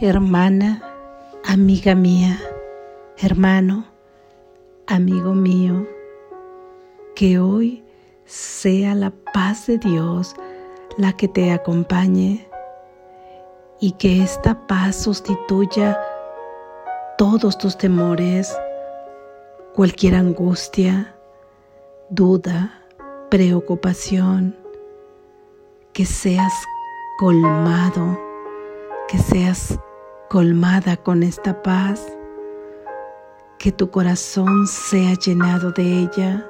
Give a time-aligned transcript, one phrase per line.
[0.00, 0.82] hermana,
[1.44, 2.40] amiga mía,
[3.18, 3.84] hermano,
[4.86, 5.86] amigo mío,
[7.14, 7.84] que hoy
[8.24, 10.34] sea la paz de Dios
[10.96, 12.48] la que te acompañe
[13.78, 16.00] y que esta paz sustituya
[17.18, 18.56] todos tus temores,
[19.74, 21.14] cualquier angustia,
[22.08, 22.72] duda,
[23.30, 24.56] preocupación,
[25.92, 26.54] que seas
[27.18, 28.18] colmado,
[29.06, 29.78] que seas
[30.30, 32.06] colmada con esta paz,
[33.58, 36.48] que tu corazón sea llenado de ella,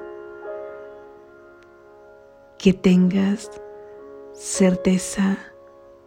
[2.59, 3.49] que tengas
[4.33, 5.35] certeza,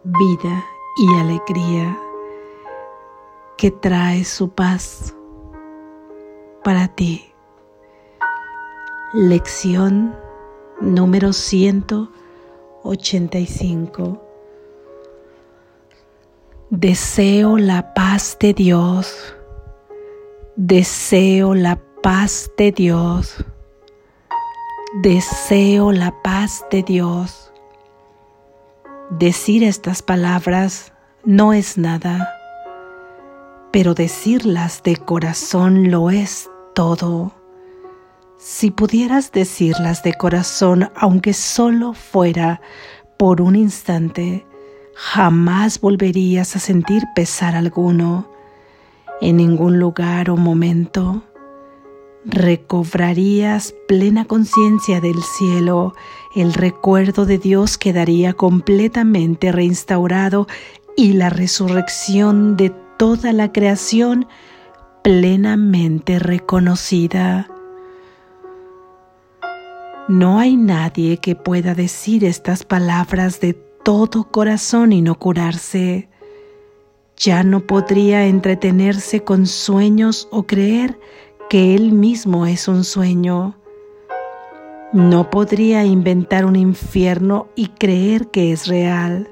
[0.05, 0.63] vida
[0.95, 1.99] y alegría
[3.57, 5.13] que trae su paz
[6.63, 7.33] para ti.
[9.11, 10.15] Lección
[10.79, 14.24] número 185
[16.71, 19.35] Deseo la paz de Dios.
[20.55, 23.45] Deseo la paz de Dios.
[25.03, 27.53] Deseo la paz de Dios.
[29.11, 30.91] Decir estas palabras
[31.23, 32.33] no es nada,
[33.71, 37.31] pero decirlas de corazón lo es todo.
[38.39, 42.59] Si pudieras decirlas de corazón, aunque solo fuera
[43.17, 44.47] por un instante,
[44.95, 48.29] jamás volverías a sentir pesar alguno
[49.21, 51.23] en ningún lugar o momento.
[52.25, 55.93] Recobrarías plena conciencia del cielo,
[56.35, 60.47] el recuerdo de Dios quedaría completamente reinstaurado
[60.97, 64.27] y la resurrección de toda la creación
[65.03, 67.47] plenamente reconocida.
[70.07, 76.09] No hay nadie que pueda decir estas palabras de todo corazón y no curarse.
[77.17, 80.99] Ya no podría entretenerse con sueños o creer
[81.51, 83.55] que él mismo es un sueño.
[84.91, 89.29] No podría inventar un infierno y creer que es real.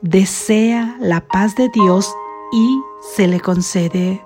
[0.00, 2.12] Desea la paz de Dios
[2.52, 2.80] y
[3.14, 4.20] se le concede.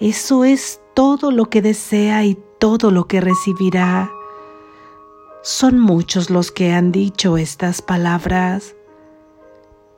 [0.00, 4.10] Eso es todo lo que desea y todo lo que recibirá.
[5.46, 8.74] Son muchos los que han dicho estas palabras,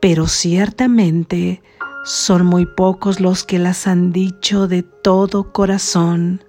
[0.00, 1.62] pero ciertamente
[2.04, 6.42] son muy pocos los que las han dicho de todo corazón.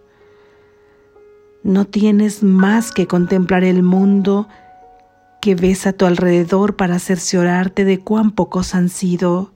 [1.61, 4.47] No tienes más que contemplar el mundo
[5.43, 9.51] que ves a tu alrededor para cerciorarte de cuán pocos han sido.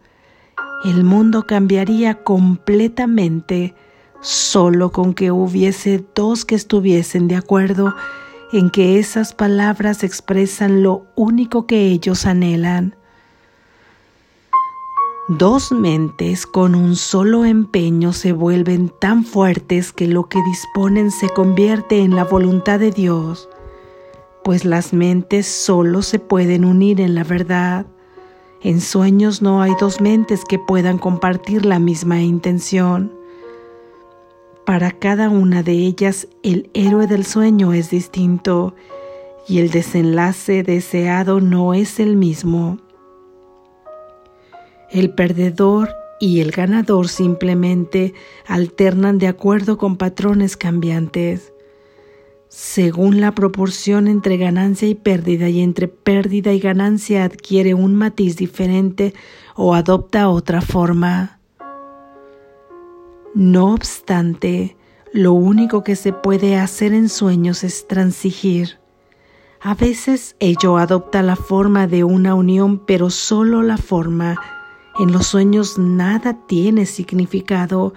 [0.85, 3.73] El mundo cambiaría completamente
[4.21, 7.95] solo con que hubiese dos que estuviesen de acuerdo
[8.53, 12.95] en que esas palabras expresan lo único que ellos anhelan.
[15.27, 21.29] Dos mentes con un solo empeño se vuelven tan fuertes que lo que disponen se
[21.29, 23.47] convierte en la voluntad de Dios,
[24.43, 27.85] pues las mentes solo se pueden unir en la verdad.
[28.61, 33.20] En sueños no hay dos mentes que puedan compartir la misma intención.
[34.71, 38.73] Para cada una de ellas el héroe del sueño es distinto
[39.45, 42.77] y el desenlace deseado no es el mismo.
[44.89, 45.89] El perdedor
[46.21, 48.13] y el ganador simplemente
[48.47, 51.51] alternan de acuerdo con patrones cambiantes,
[52.47, 58.37] según la proporción entre ganancia y pérdida y entre pérdida y ganancia adquiere un matiz
[58.37, 59.13] diferente
[59.53, 61.40] o adopta otra forma.
[63.33, 64.75] No obstante,
[65.13, 68.79] lo único que se puede hacer en sueños es transigir.
[69.61, 74.35] A veces ello adopta la forma de una unión, pero solo la forma.
[74.99, 77.93] En los sueños nada tiene significado,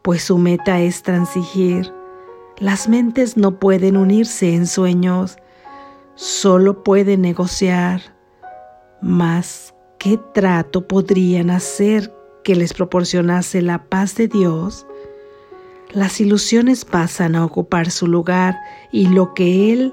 [0.00, 1.92] pues su meta es transigir.
[2.58, 5.36] Las mentes no pueden unirse en sueños,
[6.14, 8.00] solo pueden negociar.
[9.02, 12.17] Mas, ¿qué trato podrían hacer
[12.48, 14.86] que les proporcionase la paz de Dios,
[15.90, 18.56] las ilusiones pasan a ocupar su lugar
[18.90, 19.92] y lo que Él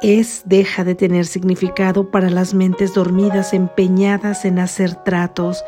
[0.00, 5.62] es deja de tener significado para las mentes dormidas empeñadas en hacer tratos,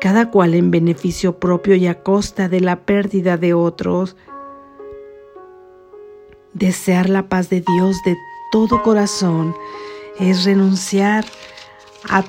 [0.00, 4.16] cada cual en beneficio propio y a costa de la pérdida de otros.
[6.54, 8.16] Desear la paz de Dios de
[8.50, 9.54] todo corazón
[10.18, 11.26] es renunciar
[12.08, 12.24] a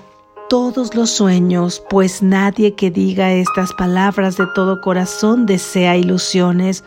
[0.50, 6.84] todos los sueños, pues nadie que diga estas palabras de todo corazón desea ilusiones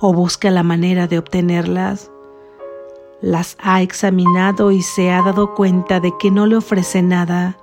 [0.00, 2.10] o busca la manera de obtenerlas.
[3.20, 7.58] Las ha examinado y se ha dado cuenta de que no le ofrece nada.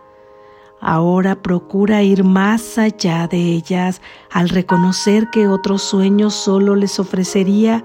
[0.79, 4.01] Ahora procura ir más allá de ellas
[4.31, 7.83] al reconocer que otro sueño solo les ofrecería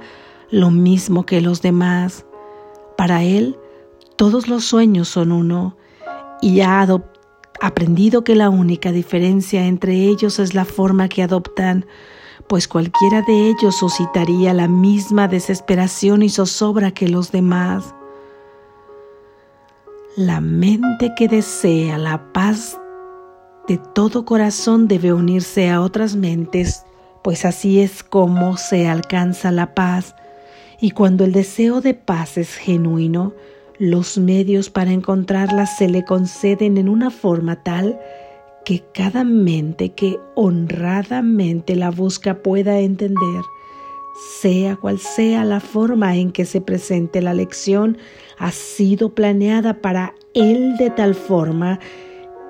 [0.51, 2.27] lo mismo que los demás.
[2.97, 3.59] Para él,
[4.17, 5.77] todos los sueños son uno
[6.41, 6.87] y ha
[7.61, 11.87] aprendido que la única diferencia entre ellos es la forma que adoptan,
[12.49, 17.95] pues cualquiera de ellos suscitaría la misma desesperación y zozobra que los demás.
[20.17, 22.79] La mente que desea la paz
[23.69, 26.85] de todo corazón debe unirse a otras mentes,
[27.23, 30.15] pues así es como se alcanza la paz.
[30.81, 33.35] Y cuando el deseo de paz es genuino,
[33.79, 37.99] los medios para encontrarla se le conceden en una forma tal
[38.65, 43.43] que cada mente que honradamente la busca pueda entender,
[44.41, 47.99] sea cual sea la forma en que se presente la lección,
[48.39, 51.79] ha sido planeada para él de tal forma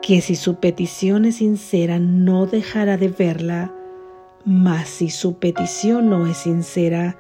[0.01, 3.75] que si su petición es sincera no dejará de verla,
[4.45, 7.19] mas si su petición no es sincera,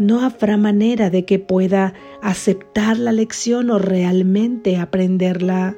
[0.00, 1.92] no habrá manera de que pueda
[2.22, 5.76] aceptar la lección o realmente aprenderla.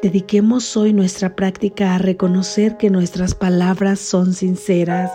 [0.00, 5.10] Dediquemos hoy nuestra práctica a reconocer que nuestras palabras son sinceras.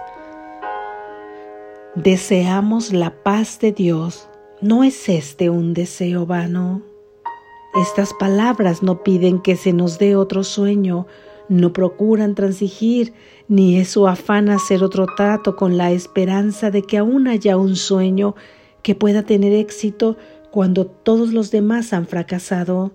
[1.96, 4.28] Deseamos la paz de Dios.
[4.60, 6.82] ¿No es este un deseo vano?
[7.82, 11.08] Estas palabras no piden que se nos dé otro sueño,
[11.50, 13.14] no procuran transigir,
[13.48, 17.76] ni es su afán hacer otro trato con la esperanza de que aún haya un
[17.76, 18.36] sueño
[18.84, 20.18] que pueda tener éxito
[20.52, 22.92] cuando todos los demás han fracasado.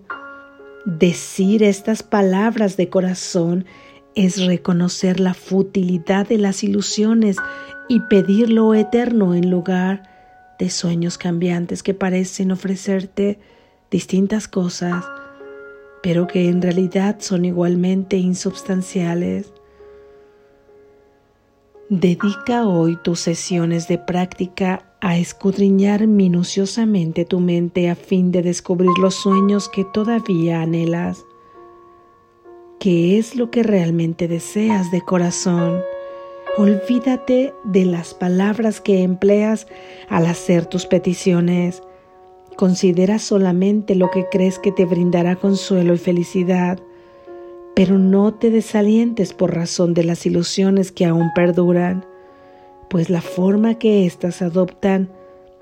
[0.85, 3.65] Decir estas palabras de corazón
[4.15, 7.37] es reconocer la futilidad de las ilusiones
[7.89, 10.03] y pedir lo eterno en lugar
[10.59, 13.39] de sueños cambiantes que parecen ofrecerte
[13.89, 15.05] distintas cosas,
[16.03, 19.53] pero que en realidad son igualmente insubstanciales.
[21.89, 28.91] Dedica hoy tus sesiones de práctica a escudriñar minuciosamente tu mente a fin de descubrir
[29.01, 31.25] los sueños que todavía anhelas.
[32.81, 35.81] ¿Qué es lo que realmente deseas de corazón?
[36.57, 39.67] Olvídate de las palabras que empleas
[40.09, 41.81] al hacer tus peticiones
[42.55, 46.79] Considera solamente lo que crees que te brindará consuelo y felicidad,
[47.75, 52.05] pero no te desalientes por razón de las ilusiones que aún perduran,
[52.89, 55.09] pues la forma que éstas adoptan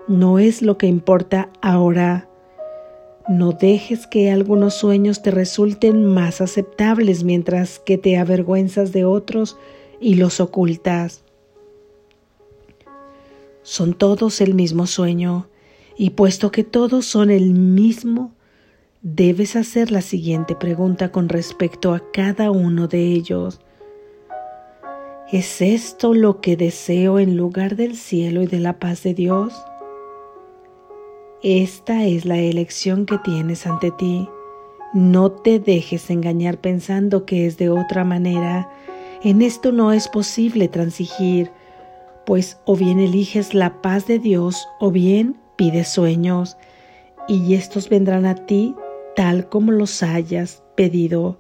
[0.07, 2.27] no es lo que importa ahora.
[3.29, 9.57] No dejes que algunos sueños te resulten más aceptables mientras que te avergüenzas de otros
[10.01, 11.23] y los ocultas.
[13.63, 15.47] Son todos el mismo sueño
[16.01, 18.33] y puesto que todos son el mismo,
[19.03, 23.59] debes hacer la siguiente pregunta con respecto a cada uno de ellos.
[25.31, 29.53] ¿Es esto lo que deseo en lugar del cielo y de la paz de Dios?
[31.43, 34.27] Esta es la elección que tienes ante ti.
[34.95, 38.71] No te dejes engañar pensando que es de otra manera.
[39.21, 41.51] En esto no es posible transigir,
[42.25, 46.57] pues o bien eliges la paz de Dios o bien Pide sueños
[47.27, 48.75] y estos vendrán a ti
[49.15, 51.37] tal como los hayas pedido,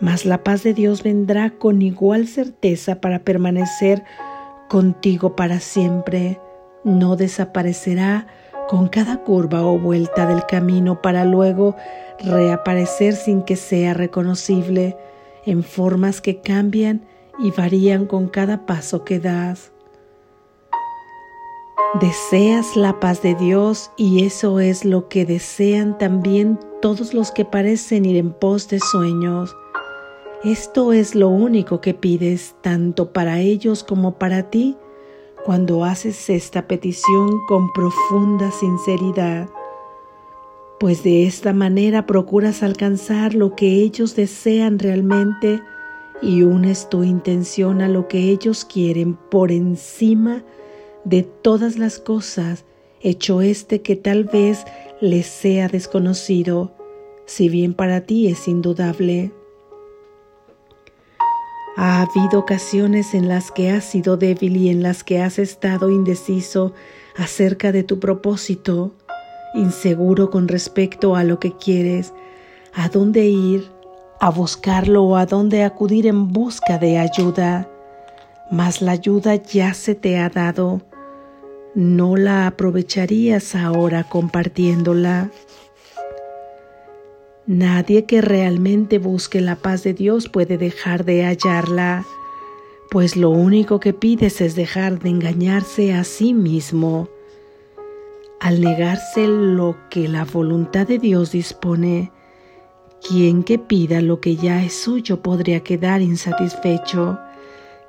[0.00, 4.04] mas la paz de Dios vendrá con igual certeza para permanecer
[4.68, 6.40] contigo para siempre.
[6.84, 8.28] No desaparecerá
[8.68, 11.74] con cada curva o vuelta del camino para luego
[12.20, 14.96] reaparecer sin que sea reconocible
[15.44, 17.08] en formas que cambian
[17.40, 19.72] y varían con cada paso que das.
[22.00, 27.46] Deseas la paz de Dios y eso es lo que desean también todos los que
[27.46, 29.56] parecen ir en pos de sueños.
[30.44, 34.76] Esto es lo único que pides tanto para ellos como para ti
[35.46, 39.48] cuando haces esta petición con profunda sinceridad,
[40.78, 45.62] pues de esta manera procuras alcanzar lo que ellos desean realmente
[46.20, 50.57] y unes tu intención a lo que ellos quieren por encima de
[51.08, 52.64] de todas las cosas,
[53.00, 54.64] hecho este que tal vez
[55.00, 56.72] les sea desconocido,
[57.24, 59.32] si bien para ti es indudable.
[61.76, 65.90] Ha habido ocasiones en las que has sido débil y en las que has estado
[65.90, 66.74] indeciso
[67.16, 68.92] acerca de tu propósito,
[69.54, 72.12] inseguro con respecto a lo que quieres,
[72.74, 73.70] a dónde ir,
[74.20, 77.70] a buscarlo o a dónde acudir en busca de ayuda.
[78.50, 80.82] Mas la ayuda ya se te ha dado
[81.78, 85.30] ¿no la aprovecharías ahora compartiéndola?
[87.46, 92.04] Nadie que realmente busque la paz de Dios puede dejar de hallarla,
[92.90, 97.08] pues lo único que pides es dejar de engañarse a sí mismo.
[98.40, 102.10] Al negarse lo que la voluntad de Dios dispone,
[103.08, 107.20] quien que pida lo que ya es suyo podría quedar insatisfecho.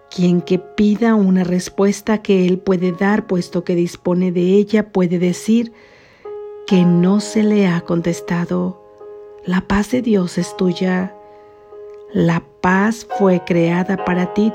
[0.10, 5.20] Quien que pida una respuesta que Él puede dar, puesto que dispone de ella, puede
[5.20, 5.72] decir
[6.66, 8.82] que no se le ha contestado.
[9.46, 11.16] La paz de Dios es tuya.
[12.12, 14.52] La paz fue creada para ti.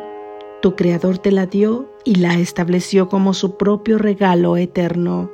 [0.61, 5.31] Tu Creador te la dio y la estableció como su propio regalo eterno.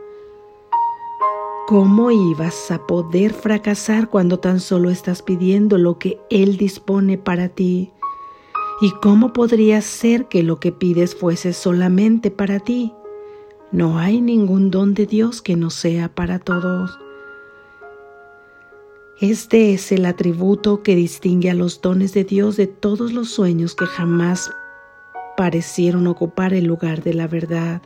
[1.67, 7.49] ¿Cómo ibas a poder fracasar cuando tan solo estás pidiendo lo que Él dispone para
[7.49, 7.93] ti?
[8.83, 12.95] ¿Y cómo podría ser que lo que pides fuese solamente para ti?
[13.73, 16.99] No hay ningún don de Dios que no sea para todos.
[19.21, 23.75] Este es el atributo que distingue a los dones de Dios de todos los sueños
[23.75, 24.51] que jamás
[25.37, 27.83] parecieron ocupar el lugar de la verdad.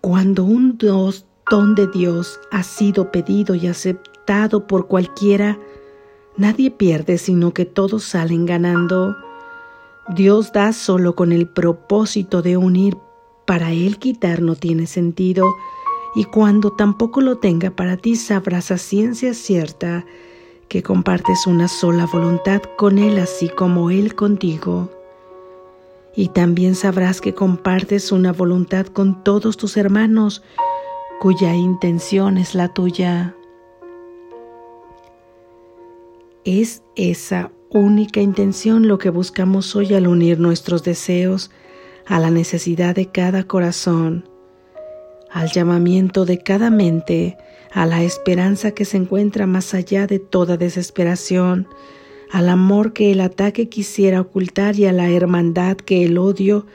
[0.00, 5.58] Cuando un don de Dios ha sido pedido y aceptado por cualquiera,
[6.36, 9.16] nadie pierde, sino que todos salen ganando.
[10.14, 12.96] Dios da solo con el propósito de unir.
[13.46, 15.46] Para Él quitar no tiene sentido
[16.14, 20.06] y cuando tampoco lo tenga para ti sabrás a ciencia cierta
[20.68, 24.90] que compartes una sola voluntad con Él así como Él contigo.
[26.16, 30.42] Y también sabrás que compartes una voluntad con todos tus hermanos
[31.20, 33.34] cuya intención es la tuya.
[36.44, 41.50] Es esa única intención lo que buscamos hoy al unir nuestros deseos
[42.06, 44.28] a la necesidad de cada corazón
[45.34, 47.36] al llamamiento de cada mente,
[47.72, 51.66] a la esperanza que se encuentra más allá de toda desesperación,
[52.30, 56.66] al amor que el ataque quisiera ocultar y a la hermandad que el odio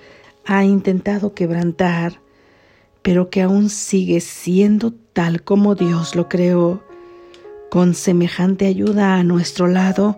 [0.46, 2.20] ha intentado quebrantar,
[3.02, 6.84] pero que aún sigue siendo tal como Dios lo creó.
[7.70, 10.18] Con semejante ayuda a nuestro lado,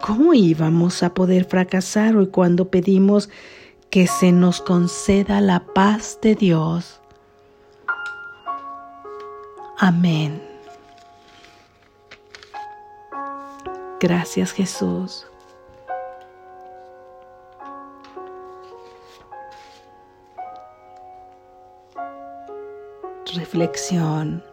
[0.00, 3.28] ¿cómo íbamos a poder fracasar hoy cuando pedimos
[3.90, 7.00] que se nos conceda la paz de Dios?
[9.78, 10.40] Amén.
[13.98, 15.26] Gracias Jesús.
[23.34, 24.51] Reflexión.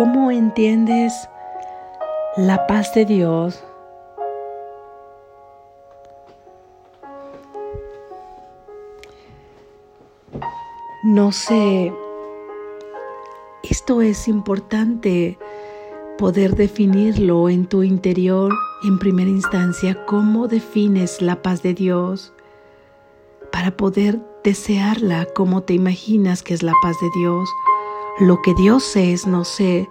[0.00, 1.28] ¿Cómo entiendes
[2.38, 3.62] la paz de Dios
[11.04, 11.92] no sé,
[13.62, 15.36] esto es importante
[16.16, 18.54] poder definirlo en tu interior
[18.84, 22.32] en primera instancia, cómo defines la paz de Dios
[23.52, 27.50] para poder desearla como te imaginas que es la paz de Dios.
[28.20, 29.88] Lo que Dios es, no sé,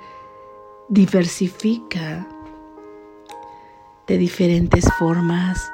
[0.87, 2.27] diversifica
[4.05, 5.71] de diferentes formas.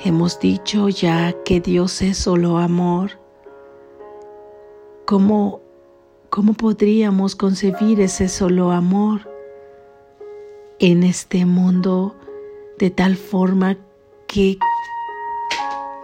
[0.00, 3.20] Hemos dicho ya que Dios es solo amor.
[5.04, 5.60] ¿Cómo,
[6.30, 9.30] cómo podríamos concebir ese solo amor
[10.78, 12.16] en este mundo
[12.78, 13.76] de tal forma
[14.26, 14.56] que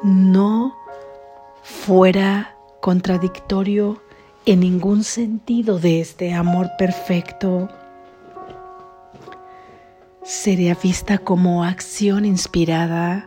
[0.03, 0.77] no
[1.63, 4.03] fuera contradictorio
[4.53, 7.69] en ningún sentido de este amor perfecto?
[10.29, 13.27] sería vista como acción inspirada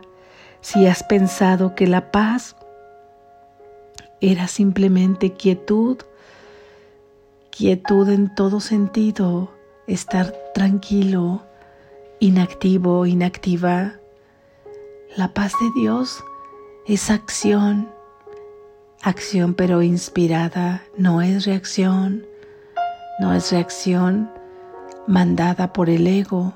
[0.60, 2.54] si has pensado que la paz
[4.20, 5.98] era simplemente quietud,
[7.50, 9.50] quietud en todo sentido,
[9.88, 11.42] estar tranquilo,
[12.20, 13.94] inactivo, inactiva.
[15.16, 16.22] La paz de Dios
[16.86, 17.91] es acción,
[19.02, 22.24] acción pero inspirada, no es reacción,
[23.18, 24.30] no es reacción
[25.08, 26.54] mandada por el ego,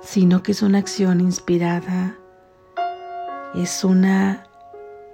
[0.00, 2.16] sino que es una acción inspirada,
[3.54, 4.46] es una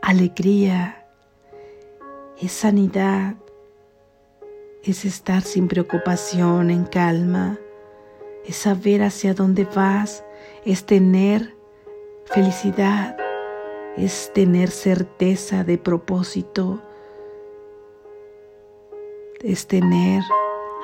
[0.01, 1.05] alegría,
[2.41, 3.35] es sanidad,
[4.85, 7.59] es estar sin preocupación, en calma,
[8.47, 10.25] es saber hacia dónde vas,
[10.65, 11.57] es tener
[12.27, 13.17] felicidad,
[13.97, 16.81] es tener certeza de propósito,
[19.41, 20.23] es tener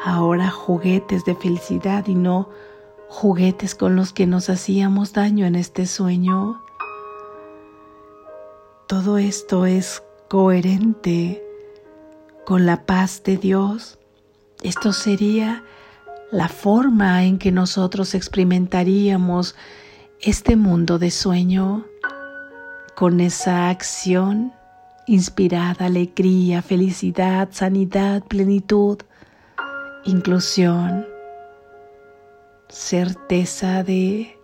[0.05, 2.51] ahora juguetes de felicidad y no
[3.09, 6.63] juguetes con los que nos hacíamos daño en este sueño.
[8.87, 11.43] Todo esto es coherente
[12.45, 13.99] con la paz de Dios.
[14.63, 15.65] Esto sería
[16.31, 19.55] la forma en que nosotros experimentaríamos
[20.21, 21.87] este mundo de sueño
[22.99, 24.53] con esa acción
[25.07, 28.99] inspirada, alegría, felicidad, sanidad, plenitud,
[30.05, 31.07] inclusión,
[32.69, 34.37] certeza de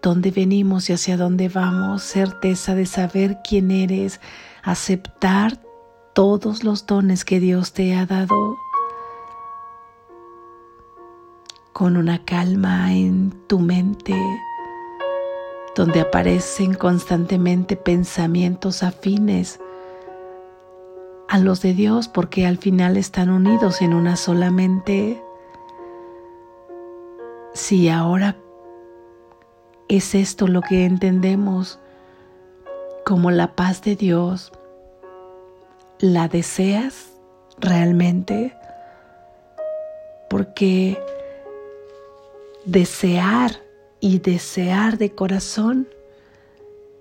[0.00, 4.20] dónde venimos y hacia dónde vamos, certeza de saber quién eres,
[4.62, 5.58] aceptar
[6.12, 8.56] todos los dones que Dios te ha dado
[11.72, 14.14] con una calma en tu mente,
[15.74, 19.58] donde aparecen constantemente pensamientos afines
[21.28, 25.22] a los de Dios porque al final están unidos en una sola mente.
[27.54, 28.36] Si ahora
[29.88, 31.80] es esto lo que entendemos
[33.04, 34.52] como la paz de Dios,
[35.98, 37.12] ¿la deseas
[37.58, 38.56] realmente?
[40.30, 40.98] Porque
[42.64, 43.63] desear
[44.04, 45.88] y desear de corazón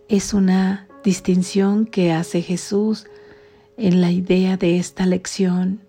[0.07, 3.07] es una distinción que hace Jesús
[3.75, 5.81] en la idea de esta lección.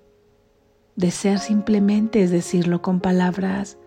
[0.96, 3.78] Desear simplemente es decirlo con palabras.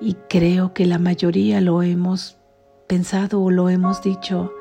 [0.00, 2.36] Y creo que la mayoría lo hemos
[2.88, 4.52] pensado o lo hemos dicho,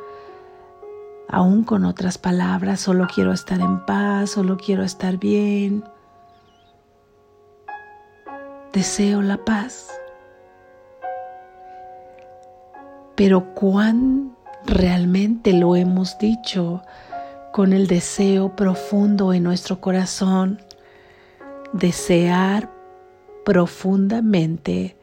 [1.28, 5.84] aún con otras palabras, solo quiero estar en paz, solo quiero estar bien.
[8.75, 9.88] Deseo la paz.
[13.15, 16.84] Pero cuán realmente lo hemos dicho
[17.53, 20.62] con el deseo profundo en nuestro corazón,
[21.72, 22.70] desear
[23.46, 24.98] profundamente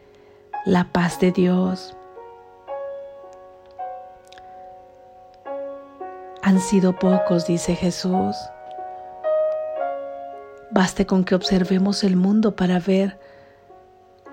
[0.67, 1.97] la paz de Dios.
[6.43, 8.37] Han sido pocos, dice Jesús.
[10.73, 13.32] Baste con que observemos el mundo para ver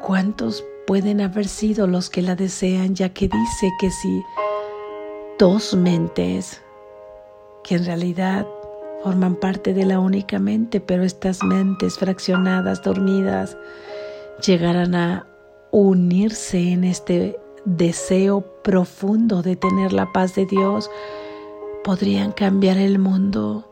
[0.09, 4.25] cuántos pueden haber sido los que la desean, ya que dice que si
[5.37, 6.63] dos mentes
[7.63, 8.47] que en realidad
[9.03, 13.55] forman parte de la única mente, pero estas mentes fraccionadas, dormidas,
[14.43, 15.27] llegarán a
[15.69, 20.89] unirse en este deseo profundo de tener la paz de Dios,
[21.83, 23.71] podrían cambiar el mundo,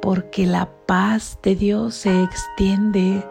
[0.00, 3.24] porque la paz de Dios se extiende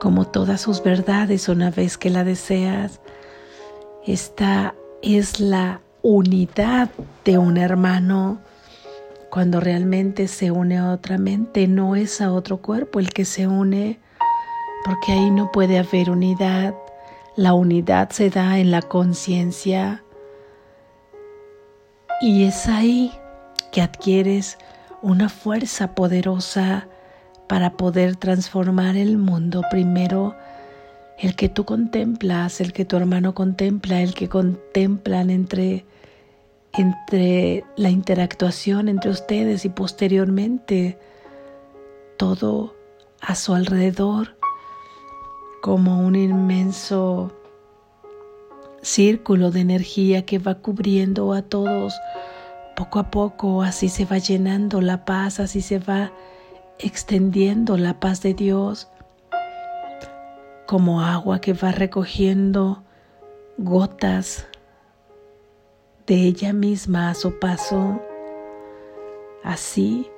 [0.00, 3.00] como todas sus verdades una vez que la deseas.
[4.04, 6.88] Está es la unidad
[7.24, 8.40] de un hermano.
[9.30, 13.46] Cuando realmente se une a otra mente, no es a otro cuerpo el que se
[13.46, 14.00] une,
[14.84, 16.74] porque ahí no puede haber unidad.
[17.36, 20.02] La unidad se da en la conciencia
[22.20, 23.12] y es ahí
[23.70, 24.58] que adquieres
[25.00, 26.88] una fuerza poderosa
[27.50, 29.62] para poder transformar el mundo.
[29.72, 30.36] Primero
[31.18, 35.84] el que tú contemplas, el que tu hermano contempla, el que contemplan entre,
[36.72, 40.96] entre la interactuación entre ustedes y posteriormente
[42.16, 42.76] todo
[43.20, 44.36] a su alrededor
[45.60, 47.32] como un inmenso
[48.80, 51.94] círculo de energía que va cubriendo a todos
[52.76, 56.12] poco a poco, así se va llenando la paz, así se va
[56.82, 58.88] extendiendo la paz de Dios
[60.66, 62.82] como agua que va recogiendo
[63.58, 64.46] gotas
[66.06, 68.00] de ella misma a su paso.
[69.42, 70.08] Así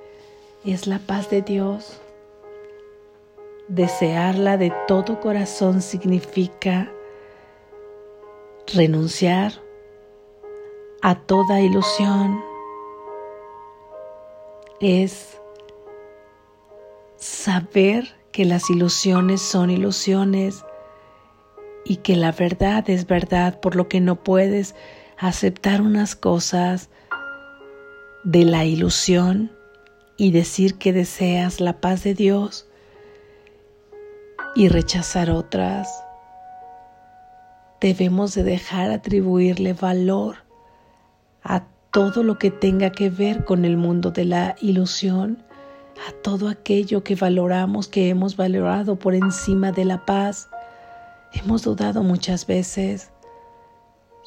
[0.65, 2.01] es la paz de Dios.
[3.69, 6.91] Desearla de todo corazón significa
[8.75, 9.53] renunciar
[11.01, 12.41] a toda ilusión.
[14.81, 15.42] Es
[17.43, 20.65] saber que las ilusiones son ilusiones
[21.85, 24.77] y que la verdad es verdad, por lo que no puedes
[25.19, 26.89] aceptar unas cosas
[28.23, 29.51] de la ilusión
[30.17, 32.69] y decir que deseas la paz de Dios
[34.55, 35.89] y rechazar otras.
[37.81, 40.37] Debemos de dejar atribuirle valor
[41.43, 45.43] a todo lo que tenga que ver con el mundo de la ilusión
[46.09, 50.49] a todo aquello que valoramos, que hemos valorado por encima de la paz.
[51.33, 53.11] Hemos dudado muchas veces.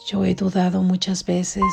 [0.07, 1.63] Yo he dudado muchas veces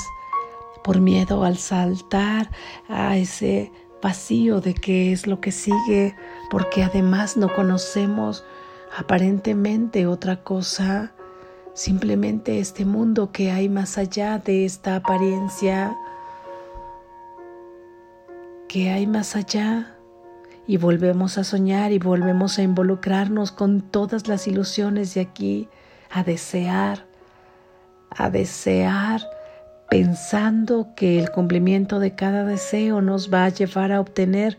[0.82, 2.50] por miedo al saltar
[2.88, 3.70] a ese
[4.02, 6.14] vacío de qué es lo que sigue,
[6.50, 8.44] porque además no conocemos
[8.96, 11.12] aparentemente otra cosa,
[11.74, 15.96] simplemente este mundo que hay más allá de esta apariencia,
[18.72, 19.94] que hay más allá.
[20.66, 25.68] Y volvemos a soñar y volvemos a involucrarnos con todas las ilusiones de aquí,
[26.10, 27.04] a desear,
[28.08, 29.20] a desear
[29.90, 34.56] pensando que el cumplimiento de cada deseo nos va a llevar a obtener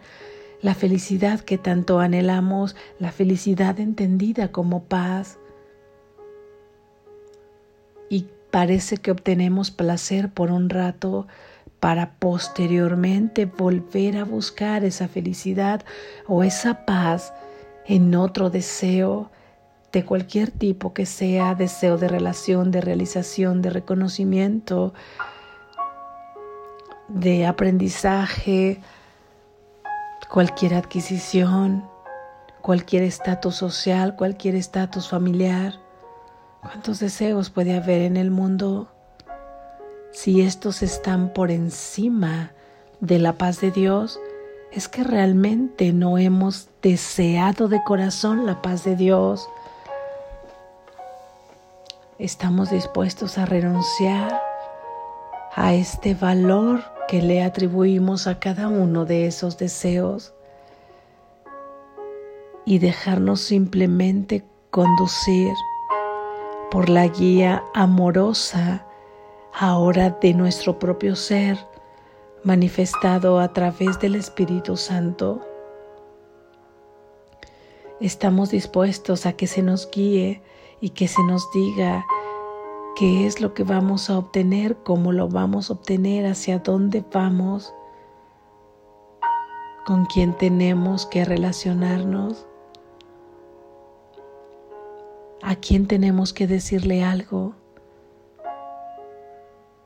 [0.62, 5.40] la felicidad que tanto anhelamos, la felicidad entendida como paz.
[8.10, 11.26] Y parece que obtenemos placer por un rato
[11.84, 15.84] para posteriormente volver a buscar esa felicidad
[16.30, 17.34] o esa paz
[17.86, 19.30] en otro deseo
[19.92, 24.94] de cualquier tipo que sea, deseo de relación, de realización, de reconocimiento,
[27.10, 28.80] de aprendizaje,
[30.32, 31.84] cualquier adquisición,
[32.62, 35.82] cualquier estatus social, cualquier estatus familiar.
[36.62, 38.93] ¿Cuántos deseos puede haber en el mundo?
[40.14, 42.52] Si estos están por encima
[43.00, 44.20] de la paz de Dios,
[44.72, 49.50] es que realmente no hemos deseado de corazón la paz de Dios.
[52.20, 54.40] Estamos dispuestos a renunciar
[55.56, 60.36] a este valor que le atribuimos a cada uno de esos deseos
[62.66, 65.54] y dejarnos simplemente conducir
[66.70, 68.86] por la guía amorosa
[69.54, 71.58] ahora de nuestro propio ser
[72.44, 75.42] manifestado a través del Espíritu Santo.
[78.00, 80.42] Estamos dispuestos a que se nos guíe
[80.82, 82.06] y que se nos diga
[82.98, 87.74] qué es lo que vamos a obtener, cómo lo vamos a obtener, hacia dónde vamos,
[89.86, 92.46] con quién tenemos que relacionarnos,
[95.42, 97.54] a quién tenemos que decirle algo,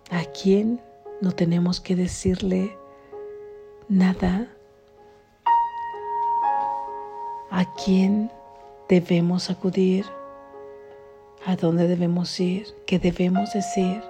[0.10, 0.82] a quién
[1.22, 2.78] no tenemos que decirle
[3.90, 4.48] nada,
[7.50, 8.32] a quién
[8.88, 10.06] debemos acudir
[11.48, 14.02] a dónde debemos ir, qué debemos decir.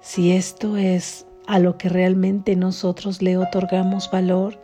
[0.00, 4.58] Si esto es a lo que realmente nosotros le otorgamos valor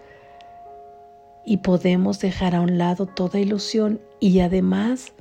[1.45, 5.13] y podemos dejar a un lado toda ilusión y además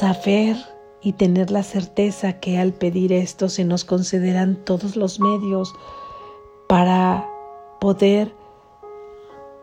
[0.00, 0.56] saber
[1.02, 5.74] y tener la certeza que al pedir esto se nos concederán todos los medios
[6.70, 7.28] para
[7.80, 8.34] poder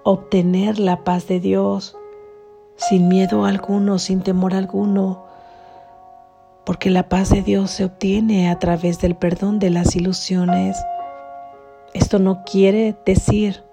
[0.04, 1.97] obtener la paz de Dios
[2.76, 5.26] sin miedo alguno, sin temor alguno,
[6.67, 10.78] porque la paz de Dios se obtiene a través del perdón de las ilusiones.
[11.95, 13.63] Esto no quiere decir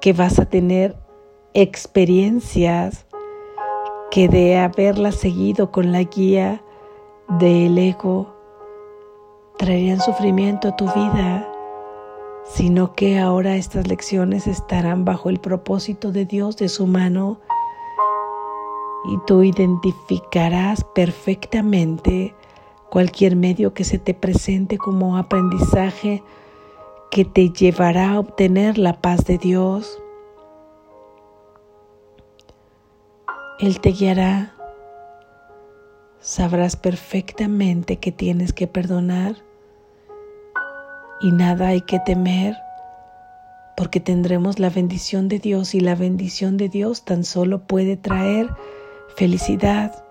[0.00, 0.96] que vas a tener
[1.52, 3.04] experiencias
[4.10, 6.62] que de haberlas seguido con la guía
[7.38, 8.34] del ego
[9.56, 11.46] traerían sufrimiento a tu vida
[12.44, 17.38] sino que ahora estas lecciones estarán bajo el propósito de Dios de su mano
[19.04, 22.34] y tú identificarás perfectamente
[22.90, 26.22] cualquier medio que se te presente como aprendizaje
[27.10, 30.02] que te llevará a obtener la paz de Dios.
[33.60, 34.54] Él te guiará.
[36.18, 39.36] Sabrás perfectamente que tienes que perdonar
[41.20, 42.56] y nada hay que temer
[43.76, 48.48] porque tendremos la bendición de Dios y la bendición de Dios tan solo puede traer
[49.16, 50.04] felicidad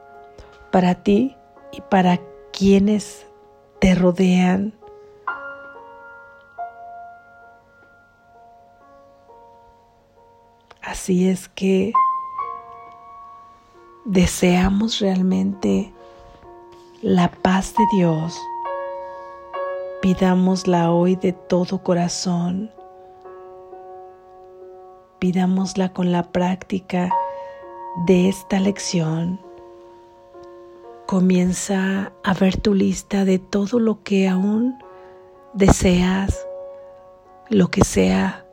[0.72, 1.36] para ti
[1.72, 2.20] y para
[2.52, 3.26] quienes
[3.80, 4.74] te rodean.
[10.82, 11.94] Así es que
[14.10, 15.94] deseamos realmente
[17.02, 18.38] la paz de Dios
[20.02, 22.72] Pidámosla hoy de todo corazón.
[25.20, 27.10] Pidámosla con la práctica
[28.06, 29.42] de esta lección.
[31.06, 34.80] Comienza a ver tu lista de todo lo que aún
[35.52, 36.48] deseas,
[37.50, 38.46] lo que sea,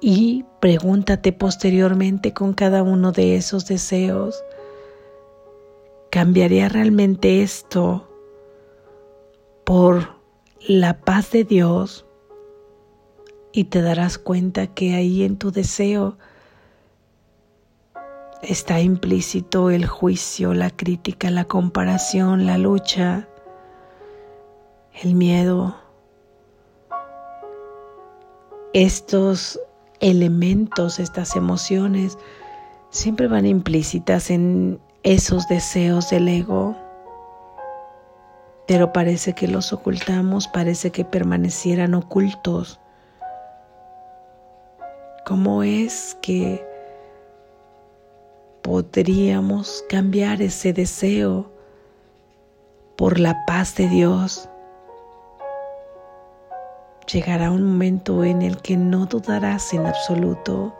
[0.00, 4.42] y pregúntate posteriormente con cada uno de esos deseos,
[6.10, 8.10] ¿cambiaría realmente esto
[9.62, 10.08] por
[10.66, 12.04] la paz de Dios
[13.52, 16.18] y te darás cuenta que ahí en tu deseo
[18.42, 23.28] está implícito el juicio, la crítica, la comparación, la lucha,
[25.00, 25.76] el miedo.
[28.72, 29.58] estos
[30.00, 32.18] elementos, estas emociones,
[32.90, 36.76] siempre van implícitas en esos deseos del ego.
[38.66, 42.80] Pero parece que los ocultamos, parece que permanecieran ocultos.
[45.24, 46.66] ¿Cómo es que
[48.62, 51.52] podríamos cambiar ese deseo
[52.96, 54.48] por la paz de Dios?
[57.12, 60.74] Llegará un momento en el que no dudarás en absoluto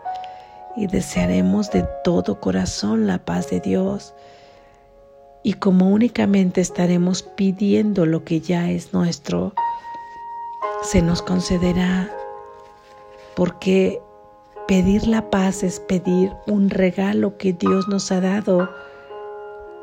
[0.77, 4.13] y desearemos de todo corazón la paz de Dios.
[5.45, 9.55] Y como únicamente estaremos pidiendo lo que ya es nuestro,
[10.83, 12.11] se nos concederá,
[13.37, 14.01] porque
[14.67, 18.69] pedir la paz es pedir un regalo que Dios nos ha dado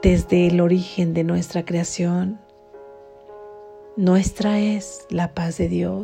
[0.02, 2.42] desde el origen de nuestra creación.
[3.96, 6.04] Nuestra es la paz de Dios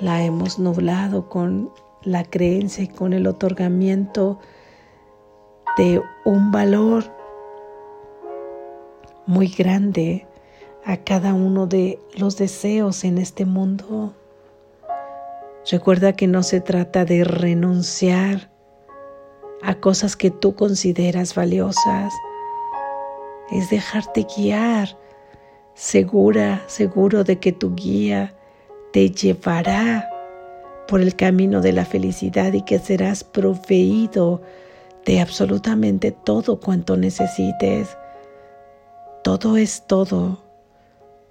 [0.00, 1.70] la hemos nublado con
[2.02, 4.38] la creencia y con el otorgamiento
[5.76, 7.04] de un valor
[9.26, 10.26] muy grande
[10.84, 14.14] a cada uno de los deseos en este mundo.
[15.70, 18.50] Recuerda que no se trata de renunciar
[19.62, 22.14] a cosas que tú consideras valiosas,
[23.50, 24.96] es dejarte guiar,
[25.74, 28.37] segura, seguro de que tu guía
[28.92, 30.10] te llevará
[30.86, 34.40] por el camino de la felicidad y que serás proveído
[35.04, 37.96] de absolutamente todo cuanto necesites.
[39.22, 40.42] Todo es todo.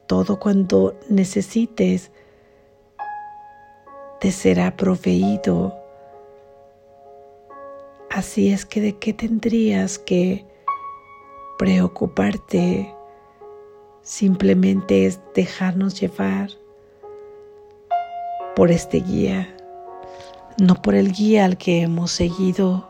[0.06, 2.12] Todo cuanto necesites
[4.20, 5.76] te será proveído.
[8.10, 10.46] Así es que de qué tendrías que
[11.58, 12.93] preocuparte.
[14.02, 16.50] Simplemente es dejarnos llevar
[18.58, 19.48] por este guía,
[20.60, 22.89] no por el guía al que hemos seguido.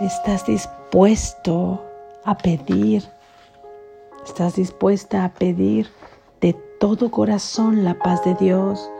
[0.00, 1.80] Estás dispuesto
[2.24, 3.04] a pedir,
[4.26, 5.86] estás dispuesta a pedir
[6.40, 8.90] de todo corazón la paz de Dios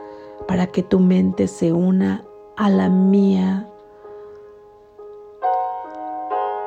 [0.47, 2.23] para que tu mente se una
[2.55, 3.67] a la mía,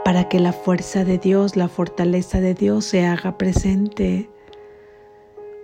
[0.05, 4.29] para que la fuerza de Dios, la fortaleza de Dios se haga presente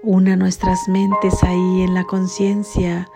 [0.05, 3.09] una nuestras mentes ahí en la conciencia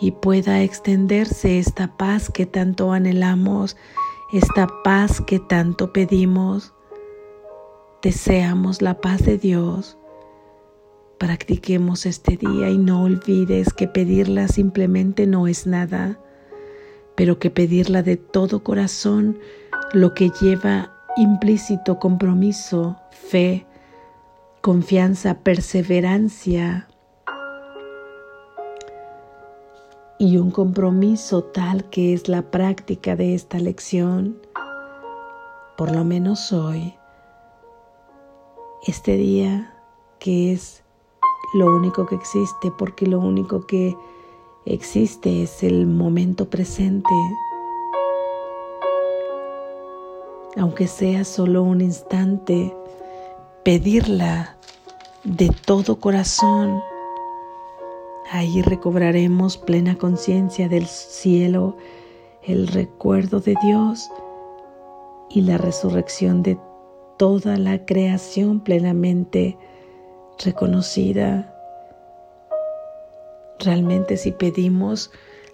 [0.00, 3.76] y pueda extenderse esta paz que tanto anhelamos,
[4.32, 6.72] esta paz que tanto pedimos.
[8.02, 9.98] Deseamos la paz de Dios.
[11.18, 16.18] Practiquemos este día y no olvides que pedirla simplemente no es nada,
[17.16, 19.38] pero que pedirla de todo corazón,
[19.92, 23.66] lo que lleva implícito compromiso, fe,
[24.60, 26.88] confianza, perseverancia
[30.18, 34.36] y un compromiso tal que es la práctica de esta lección,
[35.76, 36.94] por lo menos hoy,
[38.86, 39.74] este día
[40.18, 40.82] que es
[41.54, 43.96] lo único que existe, porque lo único que
[44.64, 47.14] existe es el momento presente.
[50.56, 52.76] Aunque sea solo un instante,
[53.68, 54.56] pedirla
[55.24, 56.82] de todo corazón.
[58.30, 61.76] Ahí recobraremos plena conciencia del cielo,
[62.42, 64.10] el recuerdo de Dios
[65.28, 66.58] y la resurrección de
[67.18, 69.58] toda la creación plenamente
[70.42, 71.54] reconocida.
[73.58, 75.10] Realmente si pedimos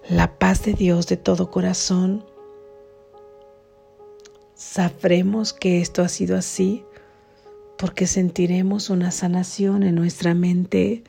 [0.09, 2.24] la paz de Dios de todo corazón,
[4.55, 6.85] sabremos que esto ha sido así
[7.85, 11.05] porque sentiremos una sanación en nuestra mente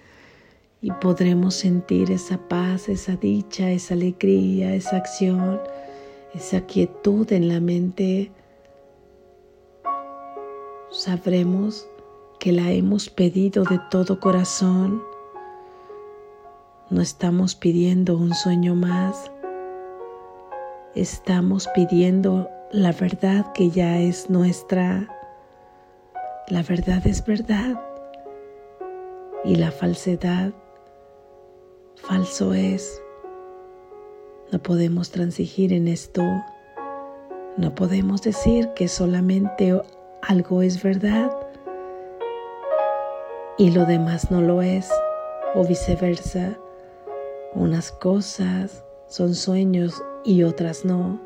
[0.82, 5.62] y podremos sentir esa paz, esa dicha, esa alegría, esa acción,
[6.34, 8.30] esa quietud en la mente.
[10.92, 11.88] Sabremos
[12.42, 15.02] que la hemos pedido de todo corazón.
[16.90, 19.32] No estamos pidiendo un sueño más.
[20.94, 25.08] Estamos pidiendo la verdad que ya es nuestra.
[26.48, 27.82] La verdad es verdad
[29.44, 30.52] y la falsedad
[31.96, 33.02] falso es.
[34.52, 36.22] No podemos transigir en esto.
[37.58, 39.82] No podemos decir que solamente
[40.22, 41.36] algo es verdad
[43.58, 44.88] y lo demás no lo es,
[45.56, 46.60] o viceversa.
[47.56, 51.20] Unas cosas son sueños y otras no.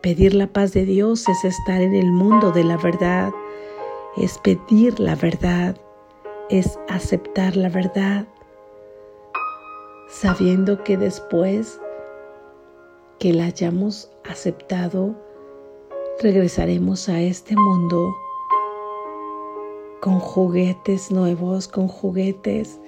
[0.00, 3.32] Pedir la paz de Dios es estar en el mundo de la verdad
[4.16, 5.76] es pedir la verdad,
[6.48, 8.26] es aceptar la verdad,
[10.08, 11.80] sabiendo que después
[13.18, 15.14] que la hayamos aceptado,
[16.20, 18.14] regresaremos a este mundo
[20.00, 22.80] con juguetes nuevos, con juguetes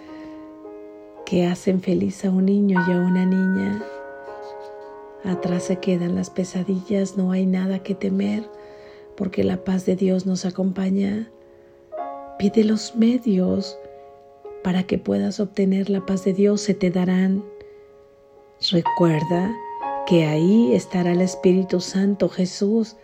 [1.26, 3.84] que hacen feliz a un niño y a una niña.
[5.24, 8.50] Atrás se quedan las pesadillas, no hay nada que temer,
[9.16, 11.30] porque la paz de Dios nos acompaña.
[12.38, 13.78] Pide los medios
[14.62, 17.44] para que puedas obtener la paz de Dios, se te darán.
[18.70, 19.52] Recuerda
[20.06, 22.96] que ahí estará el Espíritu Santo, Jesús,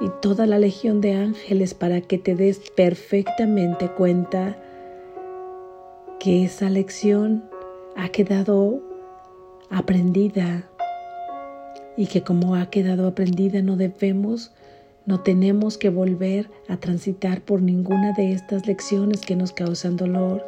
[0.00, 4.58] y toda la legión de ángeles para que te des perfectamente cuenta
[6.18, 7.44] que esa lección
[7.96, 8.80] ha quedado
[9.70, 10.68] aprendida
[11.96, 14.52] y que como ha quedado aprendida no debemos,
[15.06, 20.44] no tenemos que volver a transitar por ninguna de estas lecciones que nos causan dolor.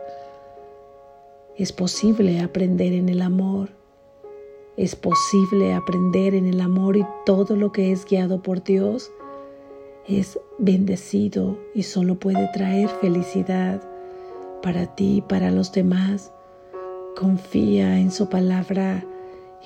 [1.57, 3.71] Es posible aprender en el amor.
[4.77, 9.11] Es posible aprender en el amor y todo lo que es guiado por Dios
[10.09, 13.83] es bendecido y solo puede traer felicidad
[14.63, 16.33] para ti y para los demás.
[17.17, 19.05] Confía en su palabra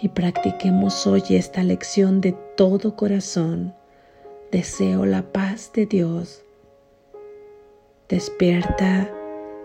[0.01, 3.75] y practiquemos hoy esta lección de todo corazón.
[4.51, 6.45] Deseo la paz de Dios.
[8.09, 9.09] Despierta,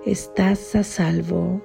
[0.06, 1.60] estás a salvo.